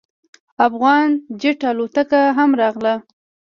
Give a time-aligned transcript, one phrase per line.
[0.67, 1.07] افغان
[1.39, 2.93] جیټ الوتکه هم راغله.